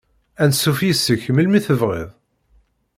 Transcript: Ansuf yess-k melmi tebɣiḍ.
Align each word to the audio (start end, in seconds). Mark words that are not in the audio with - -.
Ansuf 0.43 0.79
yess-k 0.87 1.23
melmi 1.35 1.59
tebɣiḍ. 1.65 2.09